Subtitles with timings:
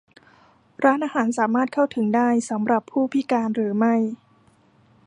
[0.83, 3.95] ร้านอาหารสามารถเข้าถึงได้สำหรับผู้พิการหรือไม่?